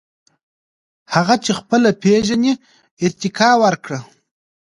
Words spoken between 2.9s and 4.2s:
ارتقاء ورکړه.